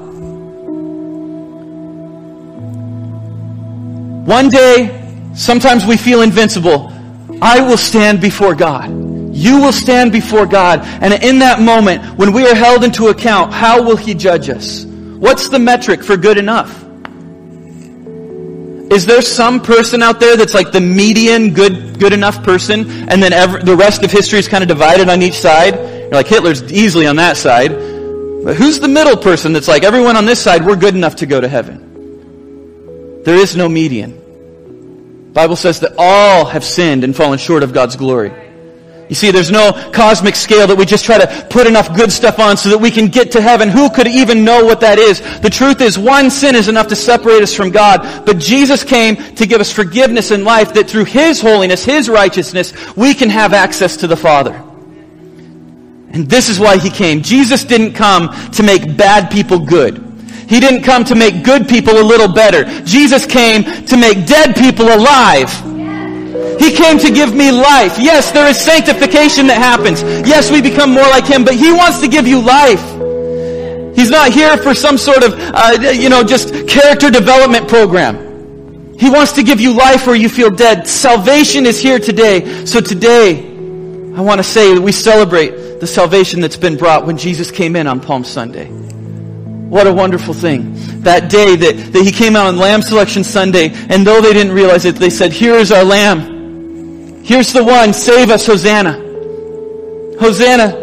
[4.27, 5.04] One day,
[5.35, 6.91] Sometimes we feel invincible.
[7.41, 8.89] I will stand before God.
[9.35, 10.79] You will stand before God.
[10.83, 14.85] And in that moment, when we are held into account, how will He judge us?
[14.85, 16.83] What's the metric for good enough?
[18.91, 23.21] Is there some person out there that's like the median good, good enough person, and
[23.21, 23.31] then
[23.65, 25.73] the rest of history is kind of divided on each side?
[25.75, 27.71] You're like, Hitler's easily on that side.
[27.71, 31.25] But who's the middle person that's like, everyone on this side, we're good enough to
[31.25, 33.23] go to heaven?
[33.23, 34.21] There is no median.
[35.35, 38.31] Bible says that all have sinned and fallen short of God's glory.
[39.09, 42.39] You see, there's no cosmic scale that we just try to put enough good stuff
[42.39, 43.67] on so that we can get to heaven.
[43.67, 45.19] Who could even know what that is?
[45.41, 48.25] The truth is, one sin is enough to separate us from God.
[48.25, 52.73] But Jesus came to give us forgiveness in life that through His holiness, His righteousness,
[52.95, 54.53] we can have access to the Father.
[56.11, 57.23] And this is why He came.
[57.23, 60.04] Jesus didn't come to make bad people good.
[60.47, 62.65] He didn't come to make good people a little better.
[62.83, 65.49] Jesus came to make dead people alive.
[66.59, 67.97] He came to give me life.
[67.99, 70.01] Yes, there is sanctification that happens.
[70.27, 72.83] Yes, we become more like Him, but He wants to give you life.
[73.95, 78.25] He's not here for some sort of, uh, you know, just character development program.
[78.97, 80.87] He wants to give you life where you feel dead.
[80.87, 82.65] Salvation is here today.
[82.65, 83.39] So today,
[84.15, 87.75] I want to say that we celebrate the salvation that's been brought when Jesus came
[87.75, 88.69] in on Palm Sunday.
[89.69, 90.73] What a wonderful thing.
[91.01, 94.53] That day that, that he came out on Lamb Selection Sunday, and though they didn't
[94.53, 97.23] realize it, they said, Here is our Lamb.
[97.23, 97.93] Here's the one.
[97.93, 98.93] Save us, Hosanna.
[100.19, 100.75] Hosanna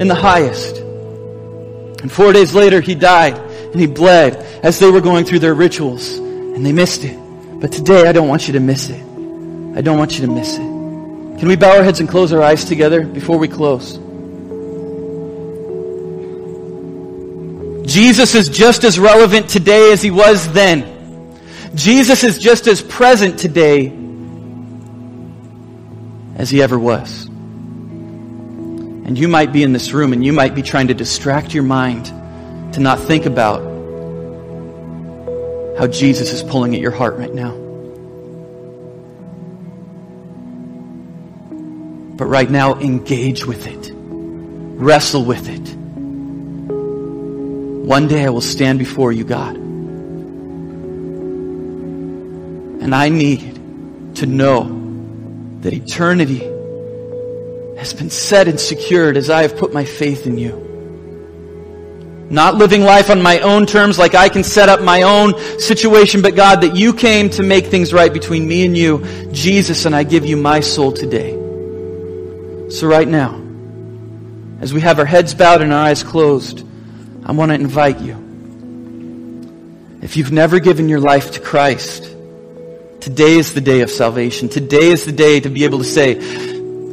[0.00, 0.78] in the highest.
[0.78, 5.54] And four days later, he died and he bled as they were going through their
[5.54, 7.16] rituals, and they missed it.
[7.60, 9.00] But today, I don't want you to miss it.
[9.76, 10.70] I don't want you to miss it.
[11.40, 13.98] Can we bow our heads and close our eyes together before we close?
[17.90, 21.40] Jesus is just as relevant today as he was then.
[21.74, 23.88] Jesus is just as present today
[26.36, 27.26] as he ever was.
[27.26, 31.64] And you might be in this room and you might be trying to distract your
[31.64, 32.06] mind
[32.74, 33.60] to not think about
[35.76, 37.56] how Jesus is pulling at your heart right now.
[42.16, 43.90] But right now, engage with it.
[43.92, 45.79] Wrestle with it.
[47.90, 49.56] One day I will stand before you, God.
[52.76, 56.38] And I need to know that eternity
[57.76, 60.52] has been set and secured as I have put my faith in you.
[62.30, 66.22] Not living life on my own terms like I can set up my own situation,
[66.22, 69.96] but God, that you came to make things right between me and you, Jesus, and
[69.96, 71.32] I give you my soul today.
[72.70, 73.34] So right now,
[74.60, 76.69] as we have our heads bowed and our eyes closed,
[77.24, 78.16] I want to invite you.
[80.02, 82.04] If you've never given your life to Christ,
[83.00, 84.48] today is the day of salvation.
[84.48, 86.18] Today is the day to be able to say,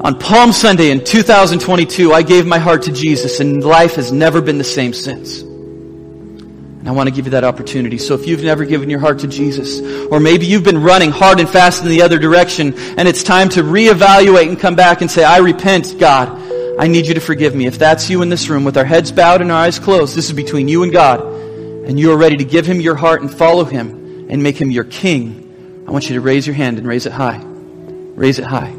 [0.01, 4.41] on Palm Sunday in 2022, I gave my heart to Jesus and life has never
[4.41, 5.41] been the same since.
[5.41, 7.97] And I want to give you that opportunity.
[7.97, 11.39] So if you've never given your heart to Jesus, or maybe you've been running hard
[11.39, 15.09] and fast in the other direction, and it's time to reevaluate and come back and
[15.09, 16.46] say, I repent, God.
[16.79, 17.65] I need you to forgive me.
[17.65, 20.27] If that's you in this room with our heads bowed and our eyes closed, this
[20.27, 23.33] is between you and God, and you are ready to give him your heart and
[23.33, 26.87] follow him and make him your king, I want you to raise your hand and
[26.87, 27.41] raise it high.
[27.43, 28.75] Raise it high.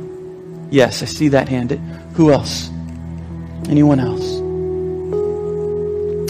[0.71, 1.73] Yes, I see that hand.
[2.15, 2.69] Who else?
[3.69, 4.39] Anyone else?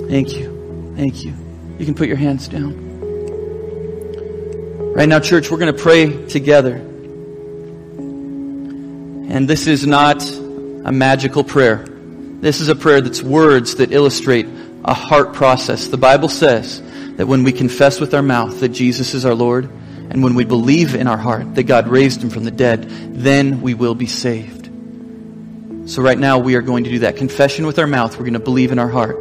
[0.09, 0.95] Thank you.
[0.97, 1.35] Thank you.
[1.79, 2.87] You can put your hands down.
[4.95, 6.77] Right now, church, we're going to pray together.
[9.31, 10.23] And this is not
[10.89, 11.85] a magical prayer.
[11.87, 14.47] This is a prayer that's words that illustrate
[14.87, 15.89] a heart process.
[15.89, 16.81] The Bible says
[17.17, 20.47] that when we confess with our mouth that Jesus is our Lord, and when we
[20.47, 24.07] believe in our heart that God raised him from the dead, then we will be
[24.07, 24.71] saved.
[25.91, 27.17] So right now we are going to do that.
[27.17, 28.15] Confession with our mouth.
[28.15, 29.17] We're going to believe in our heart.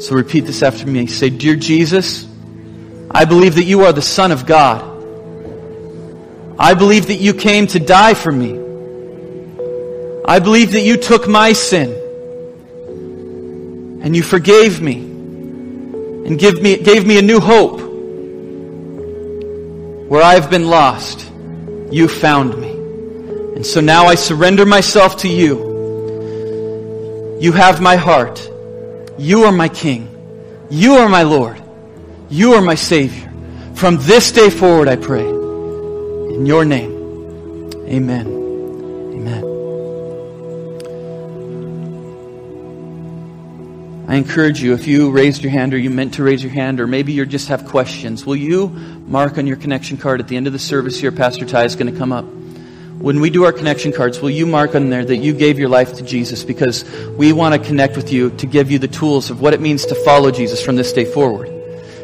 [0.00, 1.08] So repeat this after me.
[1.08, 2.28] Say, Dear Jesus,
[3.10, 4.84] I believe that you are the Son of God.
[6.60, 8.63] I believe that you came to die for me.
[10.26, 11.90] I believe that you took my sin
[14.02, 17.80] and you forgave me and give me, gave me a new hope.
[20.08, 21.30] Where I've been lost,
[21.90, 22.70] you found me.
[23.56, 25.74] And so now I surrender myself to you.
[27.40, 28.50] You have my heart.
[29.18, 30.08] You are my King.
[30.70, 31.62] You are my Lord.
[32.30, 33.30] You are my Savior.
[33.74, 35.28] From this day forward, I pray.
[35.28, 36.92] In your name.
[37.86, 38.26] Amen.
[38.26, 38.43] Amen.
[44.06, 46.78] I encourage you, if you raised your hand or you meant to raise your hand,
[46.78, 50.36] or maybe you just have questions, will you mark on your connection card at the
[50.36, 51.10] end of the service here?
[51.10, 52.26] Pastor Ty is going to come up.
[52.98, 55.70] When we do our connection cards, will you mark on there that you gave your
[55.70, 56.44] life to Jesus?
[56.44, 56.84] Because
[57.16, 59.86] we want to connect with you to give you the tools of what it means
[59.86, 61.50] to follow Jesus from this day forward.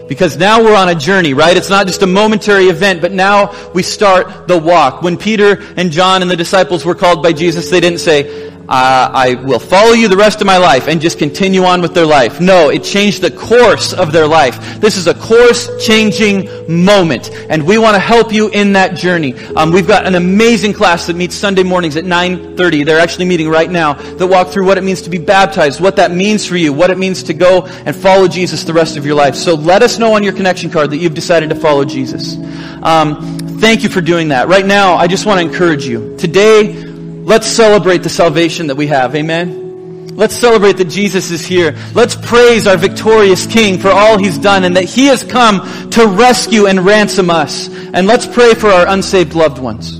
[0.08, 1.56] Because now we're on a journey, right?
[1.56, 5.02] It's not just a momentary event, but now we start the walk.
[5.02, 9.34] When Peter and John and the disciples were called by Jesus, they didn't say, I
[9.34, 12.40] will follow you the rest of my life and just continue on with their life.
[12.40, 14.80] No, it changed the course of their life.
[14.80, 16.48] This is a course changing
[16.84, 19.34] moment and we want to help you in that journey.
[19.56, 22.84] Um, we've got an amazing class that meets Sunday mornings at 9.30.
[22.86, 25.96] They're actually meeting right now that walk through what it means to be baptized, what
[25.96, 29.04] that means for you, what it means to go and follow Jesus the rest of
[29.04, 29.34] your life.
[29.34, 32.36] So let us know on your connection card that you've decided to follow Jesus.
[32.82, 34.48] Um, thank you for doing that.
[34.48, 36.16] Right now, I just want to encourage you.
[36.16, 36.89] Today,
[37.24, 39.14] Let's celebrate the salvation that we have.
[39.14, 40.16] Amen.
[40.16, 41.76] Let's celebrate that Jesus is here.
[41.94, 46.06] Let's praise our victorious King for all He's done and that He has come to
[46.06, 47.68] rescue and ransom us.
[47.68, 49.99] And let's pray for our unsaved loved ones.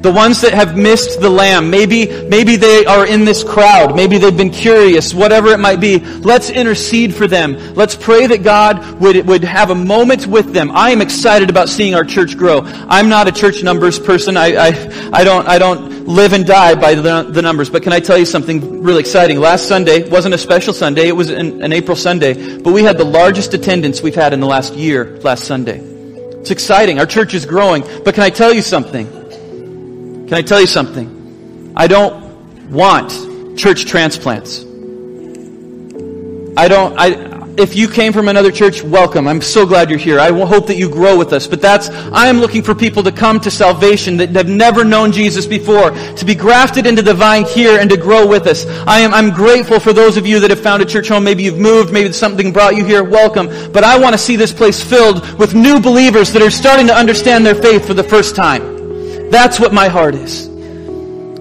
[0.00, 1.70] The ones that have missed the lamb.
[1.70, 3.96] Maybe, maybe they are in this crowd.
[3.96, 5.12] Maybe they've been curious.
[5.12, 5.98] Whatever it might be.
[5.98, 7.74] Let's intercede for them.
[7.74, 10.70] Let's pray that God would, would have a moment with them.
[10.70, 12.60] I am excited about seeing our church grow.
[12.64, 14.36] I'm not a church numbers person.
[14.36, 17.68] I, I, I don't, I don't live and die by the, the numbers.
[17.68, 19.40] But can I tell you something really exciting?
[19.40, 21.08] Last Sunday wasn't a special Sunday.
[21.08, 22.58] It was an, an April Sunday.
[22.58, 25.80] But we had the largest attendance we've had in the last year last Sunday.
[25.80, 27.00] It's exciting.
[27.00, 27.82] Our church is growing.
[28.04, 29.17] But can I tell you something?
[30.28, 31.72] Can I tell you something?
[31.74, 34.60] I don't want church transplants.
[36.54, 39.26] I don't, I, if you came from another church, welcome.
[39.26, 40.20] I'm so glad you're here.
[40.20, 41.46] I hope that you grow with us.
[41.46, 45.12] But that's, I am looking for people to come to salvation that have never known
[45.12, 48.66] Jesus before, to be grafted into the vine here and to grow with us.
[48.86, 51.24] I am, I'm grateful for those of you that have found a church home.
[51.24, 53.02] Maybe you've moved, maybe something brought you here.
[53.02, 53.46] Welcome.
[53.72, 56.94] But I want to see this place filled with new believers that are starting to
[56.94, 58.77] understand their faith for the first time.
[59.30, 60.48] That's what my heart is.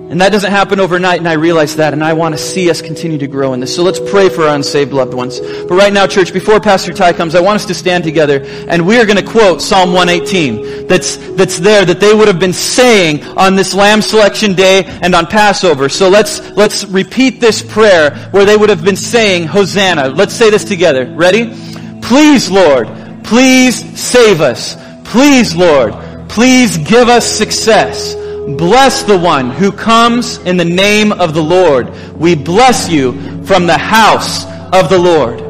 [0.09, 2.81] And that doesn't happen overnight, and I realize that, and I want to see us
[2.81, 3.75] continue to grow in this.
[3.75, 5.41] So let's pray for our unsaved loved ones.
[5.41, 8.87] But right now, church, before Pastor Ty comes, I want us to stand together, and
[8.87, 12.53] we are going to quote Psalm 118 that's, that's there, that they would have been
[12.53, 15.89] saying on this Lamb Selection Day and on Passover.
[15.89, 20.07] So let's, let's repeat this prayer where they would have been saying, Hosanna.
[20.07, 21.05] Let's say this together.
[21.05, 21.53] Ready?
[22.01, 22.87] Please, Lord,
[23.25, 24.77] please save us.
[25.03, 25.93] Please, Lord,
[26.29, 28.15] Please give us success.
[28.15, 31.89] Bless the one who comes in the name of the Lord.
[32.15, 35.41] We bless you from the house of the Lord.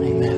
[0.00, 0.34] Amen.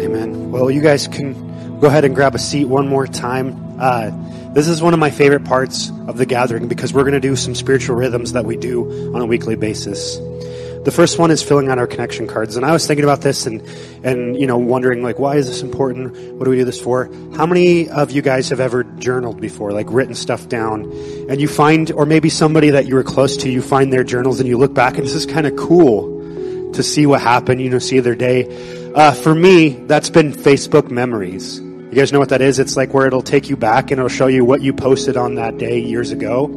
[0.00, 0.50] Amen.
[0.50, 3.76] Well, you guys can go ahead and grab a seat one more time.
[3.78, 4.10] Uh,
[4.52, 7.36] this is one of my favorite parts of the gathering because we're going to do
[7.36, 10.18] some spiritual rhythms that we do on a weekly basis.
[10.84, 12.56] The first one is filling out our connection cards.
[12.56, 13.62] And I was thinking about this and,
[14.02, 16.16] and, you know, wondering like, why is this important?
[16.34, 17.04] What do we do this for?
[17.36, 20.90] How many of you guys have ever journaled before, like written stuff down
[21.28, 24.40] and you find, or maybe somebody that you were close to, you find their journals
[24.40, 27.70] and you look back and this is kind of cool to see what happened, you
[27.70, 28.92] know, see their day.
[28.94, 31.60] Uh, for me, that's been Facebook memories.
[31.60, 32.58] You guys know what that is?
[32.58, 35.36] It's like where it'll take you back and it'll show you what you posted on
[35.36, 36.48] that day years ago.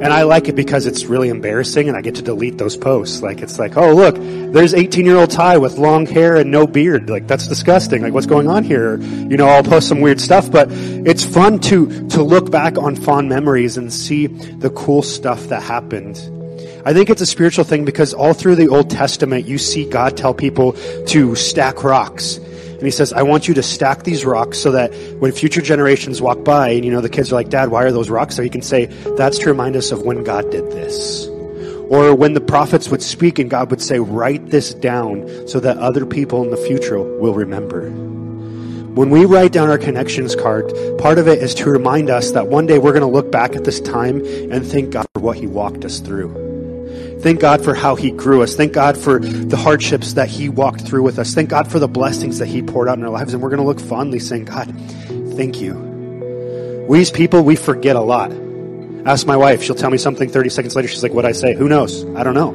[0.00, 3.20] And I like it because it's really embarrassing and I get to delete those posts.
[3.20, 4.14] Like, it's like, oh, look,
[4.52, 7.10] there's 18 year old Ty with long hair and no beard.
[7.10, 8.02] Like, that's disgusting.
[8.02, 8.98] Like, what's going on here?
[9.00, 12.94] You know, I'll post some weird stuff, but it's fun to, to look back on
[12.94, 16.16] fond memories and see the cool stuff that happened.
[16.86, 20.16] I think it's a spiritual thing because all through the Old Testament, you see God
[20.16, 20.74] tell people
[21.08, 22.38] to stack rocks
[22.78, 26.22] and he says, I want you to stack these rocks so that when future generations
[26.22, 28.44] walk by and, you know, the kids are like, Dad, why are those rocks there?
[28.44, 31.26] You can say, that's to remind us of when God did this.
[31.90, 35.78] Or when the prophets would speak and God would say, write this down so that
[35.78, 37.90] other people in the future will remember.
[37.90, 42.46] When we write down our connections card, part of it is to remind us that
[42.46, 45.36] one day we're going to look back at this time and thank God for what
[45.36, 46.47] He walked us through.
[47.20, 48.54] Thank God for how He grew us.
[48.54, 51.34] Thank God for the hardships that He walked through with us.
[51.34, 53.34] Thank God for the blessings that He poured out in our lives.
[53.34, 54.72] And we're going to look fondly saying, God,
[55.36, 55.74] thank you.
[56.88, 58.32] We as people, we forget a lot.
[59.04, 59.62] Ask my wife.
[59.62, 60.88] She'll tell me something 30 seconds later.
[60.88, 61.54] She's like, what I say?
[61.54, 62.04] Who knows?
[62.14, 62.50] I don't know.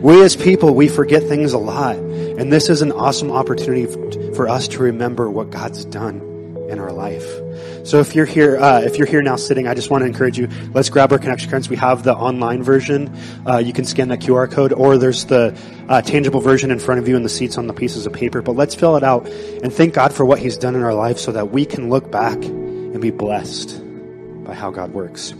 [0.00, 1.96] We as people, we forget things a lot.
[1.96, 3.86] And this is an awesome opportunity
[4.34, 6.31] for us to remember what God's done
[6.72, 7.24] in our life.
[7.84, 10.38] So if you're here, uh, if you're here now sitting, I just want to encourage
[10.38, 10.48] you.
[10.72, 11.68] Let's grab our connection cards.
[11.68, 13.14] We have the online version.
[13.46, 15.56] Uh, you can scan that QR code, or there's the
[15.88, 18.40] uh, tangible version in front of you in the seats on the pieces of paper.
[18.40, 21.18] But let's fill it out and thank God for what He's done in our life,
[21.18, 23.80] so that we can look back and be blessed
[24.44, 25.34] by how God works.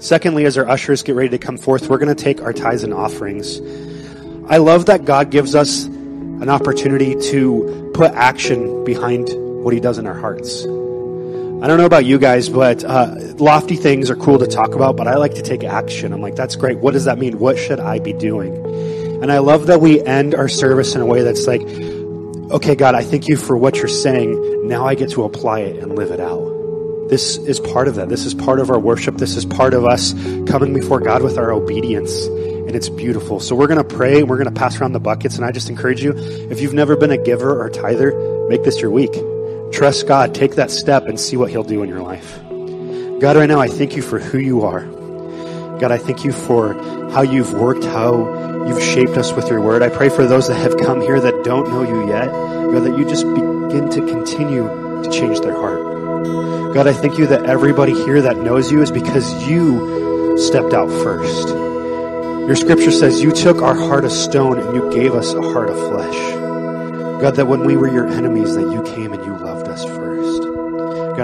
[0.00, 2.82] Secondly, as our ushers get ready to come forth, we're going to take our tithes
[2.82, 3.60] and offerings.
[4.48, 9.28] I love that God gives us an opportunity to put action behind
[9.64, 10.66] what He does in our hearts.
[11.64, 14.98] I don't know about you guys, but uh, lofty things are cool to talk about,
[14.98, 16.12] but I like to take action.
[16.12, 16.76] I'm like, that's great.
[16.76, 17.38] What does that mean?
[17.38, 18.54] What should I be doing?
[19.22, 22.94] And I love that we end our service in a way that's like, okay, God,
[22.94, 24.68] I thank you for what you're saying.
[24.68, 27.08] Now I get to apply it and live it out.
[27.08, 28.10] This is part of that.
[28.10, 29.16] This is part of our worship.
[29.16, 30.12] This is part of us
[30.46, 32.26] coming before God with our obedience.
[32.26, 33.40] And it's beautiful.
[33.40, 34.22] So we're going to pray.
[34.22, 35.36] We're going to pass around the buckets.
[35.36, 36.12] And I just encourage you,
[36.50, 38.12] if you've never been a giver or tither,
[38.50, 39.14] make this your week
[39.72, 40.34] Trust God.
[40.34, 42.40] Take that step and see what He'll do in your life.
[43.20, 44.84] God, right now, I thank you for who you are.
[45.78, 46.74] God, I thank you for
[47.10, 49.82] how you've worked, how you've shaped us with your word.
[49.82, 52.98] I pray for those that have come here that don't know you yet, God, that
[52.98, 54.68] you just begin to continue
[55.02, 56.74] to change their heart.
[56.74, 60.88] God, I thank you that everybody here that knows you is because you stepped out
[60.88, 61.48] first.
[61.48, 65.70] Your scripture says you took our heart of stone and you gave us a heart
[65.70, 66.34] of flesh.
[67.22, 69.43] God, that when we were your enemies, that you came and you.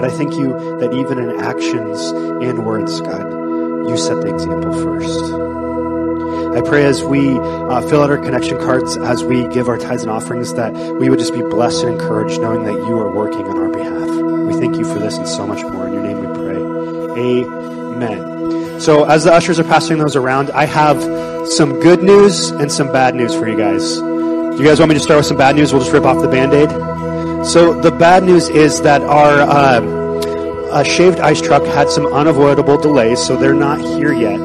[0.01, 3.21] God, I thank you that even in actions and words, God,
[3.87, 5.23] you set the example first.
[6.57, 10.01] I pray as we uh, fill out our connection cards, as we give our tithes
[10.01, 13.45] and offerings, that we would just be blessed and encouraged knowing that you are working
[13.45, 14.09] on our behalf.
[14.47, 15.85] We thank you for this and so much more.
[15.85, 16.57] In your name we pray.
[17.21, 18.81] Amen.
[18.81, 20.99] So as the ushers are passing those around, I have
[21.47, 23.97] some good news and some bad news for you guys.
[23.99, 25.71] Do you guys want me to start with some bad news?
[25.71, 26.80] We'll just rip off the band-aid.
[27.43, 29.81] So the bad news is that our uh,
[30.71, 34.39] uh, shaved ice truck had some unavoidable delays, so they're not here yet.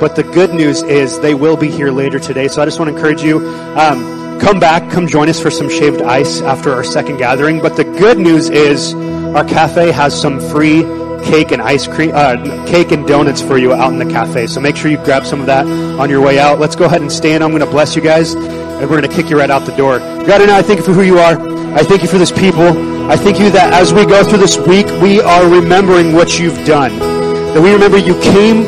[0.00, 2.48] But the good news is they will be here later today.
[2.48, 3.46] So I just want to encourage you,
[3.76, 7.60] um, come back, come join us for some shaved ice after our second gathering.
[7.60, 8.94] But the good news is
[9.34, 10.82] our cafe has some free
[11.24, 12.36] cake and ice cream, uh,
[12.66, 14.46] cake and donuts for you out in the cafe.
[14.46, 16.58] So make sure you grab some of that on your way out.
[16.58, 17.44] Let's go ahead and stand.
[17.44, 19.76] I'm going to bless you guys and we're going to kick you right out the
[19.76, 19.98] door.
[19.98, 21.57] God, and I thank you for who you are.
[21.76, 22.66] I thank you for this people.
[23.10, 26.64] I thank you that as we go through this week, we are remembering what you've
[26.66, 26.98] done.
[26.98, 28.64] That we remember you came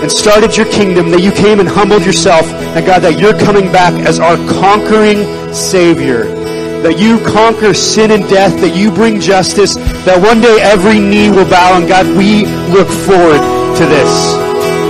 [0.00, 2.46] and started your kingdom, that you came and humbled yourself,
[2.76, 6.24] and God, that you're coming back as our conquering Savior.
[6.82, 11.30] That you conquer sin and death, that you bring justice, that one day every knee
[11.30, 13.42] will bow, and God, we look forward
[13.76, 14.12] to this.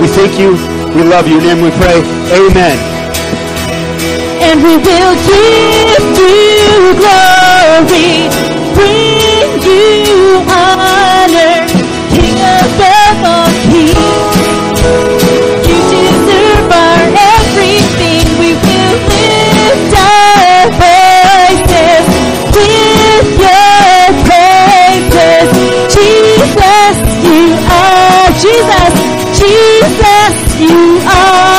[0.01, 0.53] We thank you.
[0.95, 1.39] We love you.
[1.39, 2.01] In we pray.
[2.35, 2.92] Amen
[4.53, 8.29] and we will give you glory,
[8.77, 11.65] bring you honor,
[12.13, 14.77] King above all kings.
[15.69, 18.27] You deserve our everything.
[18.41, 22.05] We will lift our voices
[22.53, 25.49] with your praises.
[25.97, 26.95] Jesus,
[27.25, 28.93] you are Jesus.
[29.41, 31.52] Jesus, you are